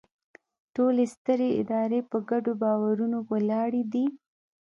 [0.75, 4.05] ټولې سترې ادارې په ګډو باورونو ولاړې دي.